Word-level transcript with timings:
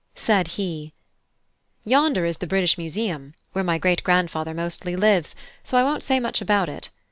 Said 0.15 0.47
he: 0.57 0.93
"Yonder 1.85 2.25
is 2.25 2.37
the 2.37 2.47
British 2.47 2.75
Museum, 2.75 3.35
where 3.51 3.63
my 3.63 3.77
great 3.77 4.03
grandfather 4.03 4.51
mostly 4.55 4.95
lives; 4.95 5.35
so 5.63 5.77
I 5.77 5.83
won't 5.83 6.01
say 6.01 6.19
much 6.19 6.41
about 6.41 6.69
it. 6.69 6.89